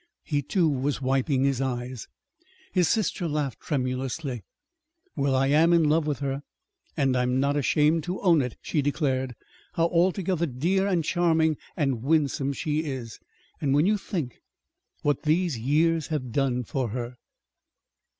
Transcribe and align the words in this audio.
He, 0.23 0.41
too, 0.41 0.67
was 0.67 0.99
wiping 0.99 1.43
his 1.43 1.61
eyes. 1.61 2.07
His 2.71 2.87
sister 2.87 3.27
laughed 3.27 3.59
tremulously. 3.59 4.41
"Well, 5.15 5.35
I 5.35 5.45
am 5.49 5.73
in 5.73 5.83
love 5.83 6.07
with 6.07 6.21
her 6.21 6.41
and 6.97 7.15
I'm 7.15 7.39
not 7.39 7.55
ashamed 7.55 8.03
to 8.05 8.19
own 8.21 8.41
it," 8.41 8.57
she 8.63 8.81
declared. 8.81 9.35
"How 9.73 9.85
altogether 9.85 10.47
dear 10.47 10.87
and 10.87 11.03
charming 11.03 11.57
and 11.77 12.01
winsome 12.01 12.51
she 12.51 12.79
is! 12.79 13.19
And 13.61 13.75
when 13.75 13.85
you 13.85 13.95
think 13.95 14.39
what 15.03 15.21
these 15.21 15.59
years 15.59 16.07
have 16.07 16.31
done 16.31 16.63
for 16.63 16.89
her!" 16.89 17.17